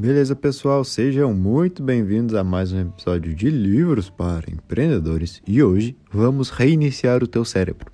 [0.00, 0.84] Beleza, pessoal?
[0.84, 7.20] Sejam muito bem-vindos a mais um episódio de Livros para Empreendedores e hoje vamos reiniciar
[7.20, 7.90] o teu cérebro.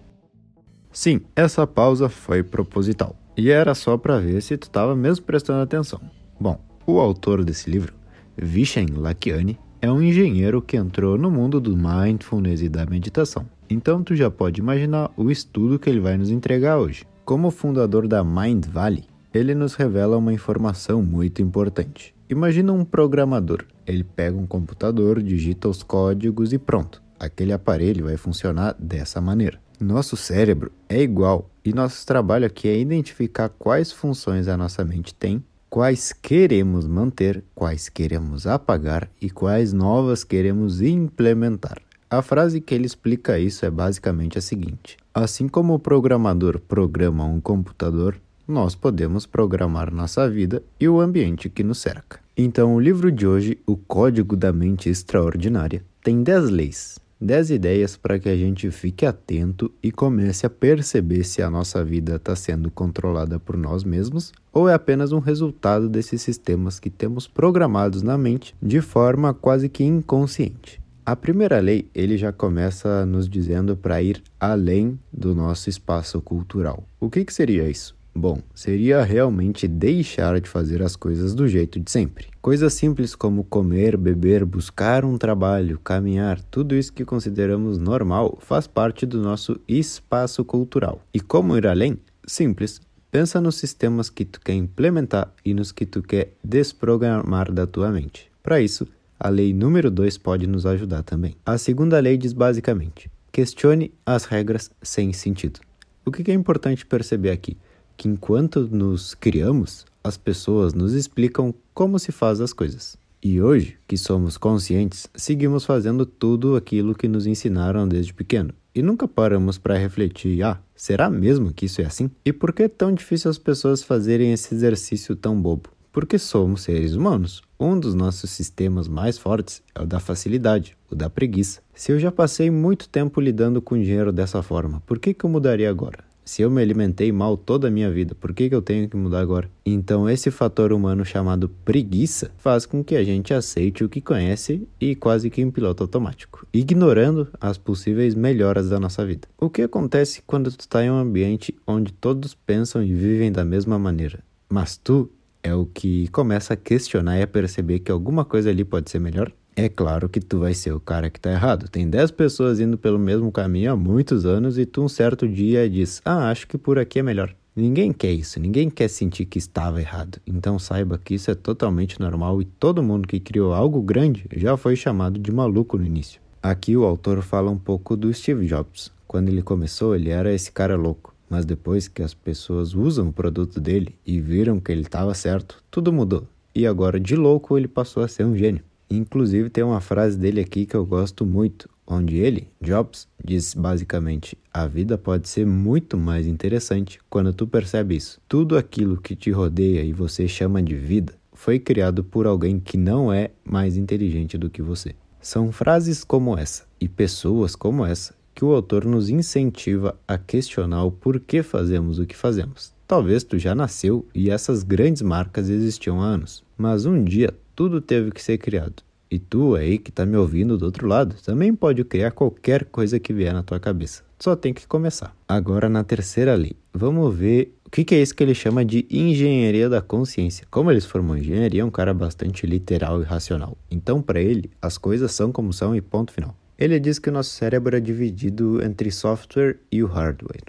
[0.92, 5.62] Sim, essa pausa foi proposital e era só para ver se tu estava mesmo prestando
[5.62, 5.98] atenção.
[6.38, 7.94] Bom, o autor desse livro,
[8.36, 13.48] Vishen Lakhiani, é um engenheiro que entrou no mundo do mindfulness e da meditação.
[13.70, 17.06] Então tu já pode imaginar o estudo que ele vai nos entregar hoje.
[17.24, 19.04] Como fundador da Mind Valley,
[19.34, 22.14] ele nos revela uma informação muito importante.
[22.30, 23.64] Imagina um programador.
[23.86, 27.02] Ele pega um computador, digita os códigos e pronto.
[27.18, 29.60] Aquele aparelho vai funcionar dessa maneira.
[29.80, 35.12] Nosso cérebro é igual e nosso trabalho aqui é identificar quais funções a nossa mente
[35.12, 41.78] tem, quais queremos manter, quais queremos apagar e quais novas queremos implementar.
[42.08, 47.24] A frase que ele explica isso é basicamente a seguinte: Assim como o programador programa
[47.24, 52.20] um computador, nós podemos programar nossa vida e o ambiente que nos cerca.
[52.36, 57.96] Então, o livro de hoje, O Código da Mente Extraordinária, tem 10 leis, 10 ideias
[57.96, 62.36] para que a gente fique atento e comece a perceber se a nossa vida está
[62.36, 68.02] sendo controlada por nós mesmos ou é apenas um resultado desses sistemas que temos programados
[68.02, 70.82] na mente de forma quase que inconsciente.
[71.06, 76.82] A primeira lei, ele já começa nos dizendo para ir além do nosso espaço cultural.
[76.98, 77.94] O que, que seria isso?
[78.16, 82.28] Bom, seria realmente deixar de fazer as coisas do jeito de sempre.
[82.40, 88.68] Coisas simples como comer, beber, buscar um trabalho, caminhar, tudo isso que consideramos normal faz
[88.68, 91.02] parte do nosso espaço cultural.
[91.12, 91.98] E como ir além?
[92.24, 92.80] Simples.
[93.10, 97.90] Pensa nos sistemas que tu quer implementar e nos que tu quer desprogramar da tua
[97.90, 98.30] mente.
[98.42, 98.86] Para isso,
[99.18, 101.36] a lei número 2 pode nos ajudar também.
[101.44, 105.60] A segunda lei diz basicamente: questione as regras sem sentido.
[106.04, 107.56] O que é importante perceber aqui?
[107.96, 112.96] Que enquanto nos criamos, as pessoas nos explicam como se faz as coisas.
[113.22, 118.52] E hoje, que somos conscientes, seguimos fazendo tudo aquilo que nos ensinaram desde pequeno.
[118.74, 122.10] E nunca paramos para refletir: ah, será mesmo que isso é assim?
[122.22, 125.70] E por que é tão difícil as pessoas fazerem esse exercício tão bobo?
[125.90, 127.40] Porque somos seres humanos.
[127.58, 131.62] Um dos nossos sistemas mais fortes é o da facilidade, o da preguiça.
[131.72, 135.30] Se eu já passei muito tempo lidando com dinheiro dessa forma, por que, que eu
[135.30, 136.04] mudaria agora?
[136.24, 138.96] Se eu me alimentei mal toda a minha vida, por que, que eu tenho que
[138.96, 139.50] mudar agora?
[139.64, 144.66] Então, esse fator humano chamado preguiça faz com que a gente aceite o que conhece
[144.80, 149.28] e quase que em piloto automático, ignorando as possíveis melhoras da nossa vida.
[149.38, 153.44] O que acontece quando tu está em um ambiente onde todos pensam e vivem da
[153.44, 155.10] mesma maneira, mas tu
[155.42, 158.98] é o que começa a questionar e a perceber que alguma coisa ali pode ser
[158.98, 159.30] melhor?
[159.56, 161.68] É claro que tu vai ser o cara que tá errado.
[161.68, 165.68] Tem 10 pessoas indo pelo mesmo caminho há muitos anos e tu um certo dia
[165.70, 167.34] diz: "Ah, acho que por aqui é melhor".
[167.56, 170.20] Ninguém quer isso, ninguém quer sentir que estava errado.
[170.26, 174.56] Então saiba que isso é totalmente normal e todo mundo que criou algo grande já
[174.56, 176.20] foi chamado de maluco no início.
[176.42, 178.90] Aqui o autor fala um pouco do Steve Jobs.
[179.06, 183.12] Quando ele começou, ele era esse cara louco, mas depois que as pessoas usam o
[183.12, 186.26] produto dele e viram que ele estava certo, tudo mudou.
[186.52, 188.64] E agora de louco ele passou a ser um gênio.
[188.90, 194.36] Inclusive tem uma frase dele aqui que eu gosto muito, onde ele, Jobs, diz basicamente:
[194.52, 198.20] a vida pode ser muito mais interessante quando tu percebe isso.
[198.28, 202.76] Tudo aquilo que te rodeia e você chama de vida foi criado por alguém que
[202.76, 204.94] não é mais inteligente do que você.
[205.20, 210.84] São frases como essa e pessoas como essa que o autor nos incentiva a questionar
[210.84, 212.72] o porquê fazemos o que fazemos.
[212.86, 217.80] Talvez tu já nasceu e essas grandes marcas existiam há anos, mas um dia tudo
[217.80, 218.82] teve que ser criado.
[219.10, 222.98] E tu aí que está me ouvindo do outro lado, também pode criar qualquer coisa
[222.98, 224.02] que vier na tua cabeça.
[224.18, 225.14] Só tem que começar.
[225.28, 228.86] Agora na terceira lei, vamos ver o que, que é isso que ele chama de
[228.90, 230.46] engenharia da consciência.
[230.50, 233.56] Como ele se formou em engenharia, é um cara bastante literal e racional.
[233.70, 236.36] Então, para ele, as coisas são como são e ponto final.
[236.58, 240.44] Ele diz que o nosso cérebro é dividido entre software e o hardware.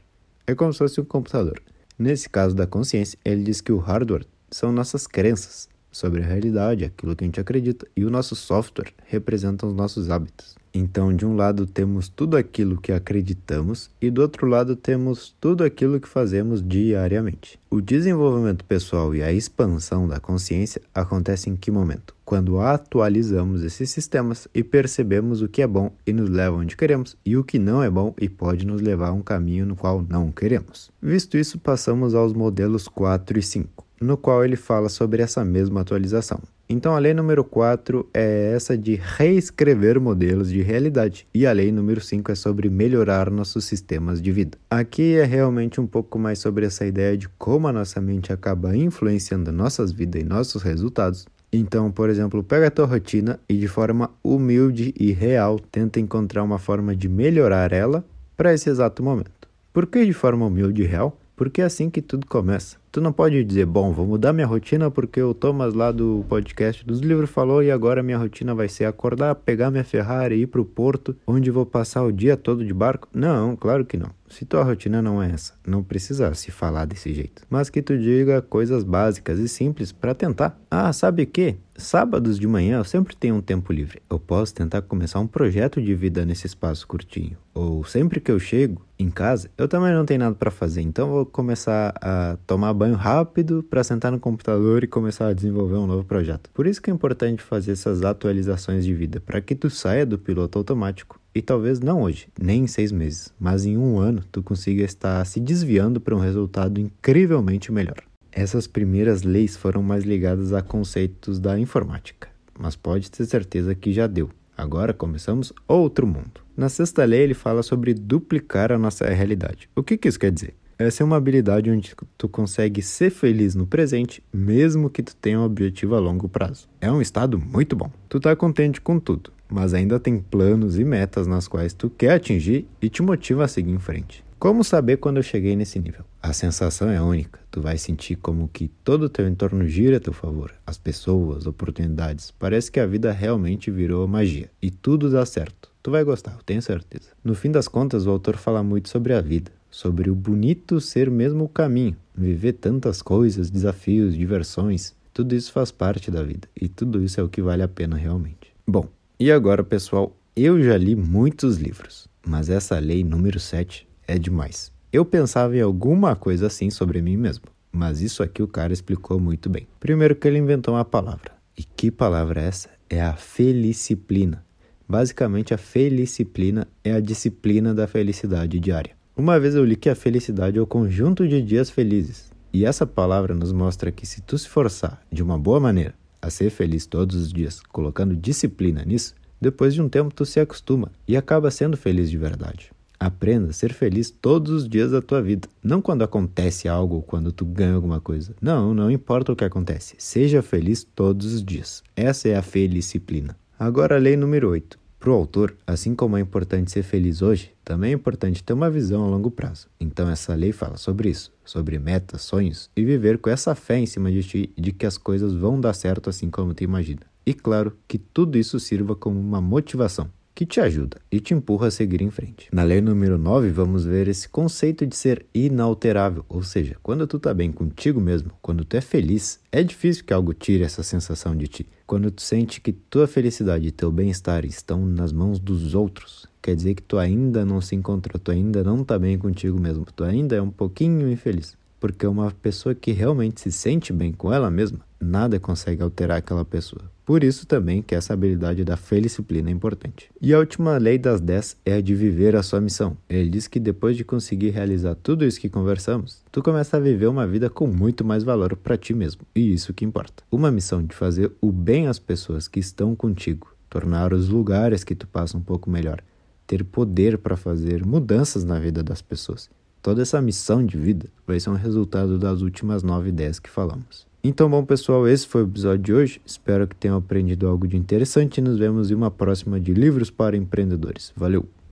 [0.47, 1.61] É como se fosse um computador.
[1.97, 6.83] Nesse caso da consciência, ele diz que o hardware são nossas crenças, sobre a realidade,
[6.83, 10.53] aquilo que a gente acredita, e o nosso software representa os nossos hábitos.
[10.73, 15.63] Então, de um lado temos tudo aquilo que acreditamos e do outro lado temos tudo
[15.63, 17.57] aquilo que fazemos diariamente.
[17.71, 22.13] O desenvolvimento pessoal e a expansão da consciência acontecem em que momento?
[22.25, 27.15] Quando atualizamos esses sistemas e percebemos o que é bom e nos leva onde queremos
[27.25, 30.05] e o que não é bom e pode nos levar a um caminho no qual
[30.09, 30.91] não queremos.
[31.01, 35.81] Visto isso, passamos aos modelos 4 e 5 no qual ele fala sobre essa mesma
[35.81, 36.39] atualização.
[36.67, 41.71] Então, a lei número 4 é essa de reescrever modelos de realidade, e a lei
[41.71, 44.57] número 5 é sobre melhorar nossos sistemas de vida.
[44.69, 48.75] Aqui é realmente um pouco mais sobre essa ideia de como a nossa mente acaba
[48.75, 51.27] influenciando nossas vidas e nossos resultados,
[51.57, 56.43] Então, por exemplo, pega a tua rotina e de forma humilde e real tenta encontrar
[56.43, 58.03] uma forma de melhorar ela
[58.35, 59.47] para esse exato momento.
[59.71, 61.17] Por que de forma humilde e real?
[61.35, 62.77] Porque é assim que tudo começa.
[62.91, 66.85] Tu não pode dizer, bom, vou mudar minha rotina porque o Thomas lá do podcast
[66.85, 70.47] dos livros falou e agora minha rotina vai ser acordar, pegar minha Ferrari e ir
[70.47, 73.09] pro porto, onde vou passar o dia todo de barco.
[73.13, 74.09] Não, claro que não.
[74.35, 77.43] Se tua rotina não é essa, não precisa se falar desse jeito.
[77.49, 80.59] Mas que tu diga coisas básicas e simples para tentar.
[80.69, 81.55] Ah, sabe o que?
[81.77, 84.01] Sábados de manhã eu sempre tenho um tempo livre.
[84.09, 87.37] Eu posso tentar começar um projeto de vida nesse espaço curtinho.
[87.53, 91.09] Ou sempre que eu chego em casa, eu também não tenho nada para fazer, então
[91.09, 95.87] vou começar a tomar banho rápido para sentar no computador e começar a desenvolver um
[95.87, 96.49] novo projeto.
[96.53, 100.19] Por isso que é importante fazer essas atualizações de vida, para que tu saia do
[100.19, 104.41] piloto automático e talvez não hoje, nem em seis meses, mas em um ano tu
[104.41, 108.01] consiga estar se desviando para um resultado incrivelmente melhor.
[108.31, 113.91] Essas primeiras leis foram mais ligadas a conceitos da informática, mas pode ter certeza que
[113.91, 114.29] já deu.
[114.57, 116.39] Agora começamos outro mundo.
[116.55, 119.69] Na sexta lei ele fala sobre duplicar a nossa realidade.
[119.75, 120.55] O que, que isso quer dizer?
[120.77, 125.39] Essa é uma habilidade onde tu consegue ser feliz no presente, mesmo que tu tenha
[125.39, 126.67] um objetivo a longo prazo.
[126.81, 127.89] É um estado muito bom.
[128.09, 132.15] Tu tá contente com tudo, mas ainda tem planos e metas nas quais tu quer
[132.15, 134.21] atingir e te motiva a seguir em frente.
[134.37, 136.03] Como saber quando eu cheguei nesse nível?
[136.21, 137.39] A sensação é única.
[137.49, 140.53] Tu vai sentir como que todo o teu entorno gira a teu favor.
[140.67, 142.31] As pessoas, oportunidades.
[142.31, 145.71] Parece que a vida realmente virou magia e tudo dá certo.
[145.81, 147.09] Tu vai gostar, eu tenho certeza.
[147.23, 151.11] No fim das contas, o autor fala muito sobre a vida, sobre o bonito ser
[151.11, 156.69] mesmo o caminho, viver tantas coisas, desafios, diversões, tudo isso faz parte da vida e
[156.69, 158.53] tudo isso é o que vale a pena realmente.
[158.65, 158.87] Bom,
[159.19, 164.71] e agora, pessoal, eu já li muitos livros, mas essa lei número 7 é demais.
[164.93, 169.19] Eu pensava em alguma coisa assim sobre mim mesmo, mas isso aqui o cara explicou
[169.19, 169.67] muito bem.
[169.81, 171.33] Primeiro que ele inventou uma palavra.
[171.57, 172.69] E que palavra é essa?
[172.89, 174.41] É a felicíplina.
[174.87, 178.95] Basicamente, a felicíplina é a disciplina da felicidade diária.
[179.17, 182.29] Uma vez eu li que a felicidade é o conjunto de dias felizes.
[182.51, 186.29] E essa palavra nos mostra que se tu se forçar de uma boa maneira a
[186.29, 190.91] ser feliz todos os dias, colocando disciplina nisso, depois de um tempo tu se acostuma
[191.07, 192.71] e acaba sendo feliz de verdade.
[192.99, 197.01] Aprenda a ser feliz todos os dias da tua vida, não quando acontece algo ou
[197.01, 198.35] quando tu ganha alguma coisa.
[198.41, 199.95] Não, não importa o que acontece.
[199.97, 201.81] Seja feliz todos os dias.
[201.95, 203.37] Essa é a felicíplina.
[203.57, 204.77] Agora a lei número 8.
[205.05, 208.71] Para o autor, assim como é importante ser feliz hoje, também é importante ter uma
[208.71, 209.67] visão a longo prazo.
[209.79, 213.85] Então essa lei fala sobre isso, sobre metas, sonhos e viver com essa fé em
[213.85, 217.01] cima de ti de que as coisas vão dar certo assim como tu imagina.
[217.23, 221.67] E claro, que tudo isso sirva como uma motivação que te ajuda e te empurra
[221.67, 222.49] a seguir em frente.
[222.51, 227.17] Na lei número 9, vamos ver esse conceito de ser inalterável, ou seja, quando tu
[227.17, 231.33] tá bem contigo mesmo, quando tu é feliz, é difícil que algo tire essa sensação
[231.33, 231.65] de ti.
[231.87, 236.53] Quando tu sente que tua felicidade e teu bem-estar estão nas mãos dos outros, quer
[236.53, 240.03] dizer que tu ainda não se encontrou, tu ainda não tá bem contigo mesmo, tu
[240.03, 241.55] ainda é um pouquinho infeliz.
[241.79, 246.43] Porque uma pessoa que realmente se sente bem com ela mesma, nada consegue alterar aquela
[246.43, 246.94] pessoa.
[247.05, 250.09] Por isso também que essa habilidade da felicíplina é importante.
[250.19, 252.97] E a última lei das 10 é a de viver a sua missão.
[253.07, 257.05] Ele diz que depois de conseguir realizar tudo isso que conversamos, tu começa a viver
[257.05, 259.21] uma vida com muito mais valor para ti mesmo.
[259.35, 260.23] E isso que importa.
[260.31, 264.95] Uma missão de fazer o bem às pessoas que estão contigo, tornar os lugares que
[264.95, 266.01] tu passa um pouco melhor,
[266.47, 269.47] ter poder para fazer mudanças na vida das pessoas.
[269.79, 274.07] Toda essa missão de vida vai ser um resultado das últimas nove ideias que falamos.
[274.27, 276.21] Então, bom pessoal, esse foi o episódio de hoje.
[276.25, 280.09] Espero que tenham aprendido algo de interessante e nos vemos em uma próxima de Livros
[280.09, 281.13] para Empreendedores.
[281.15, 281.47] Valeu!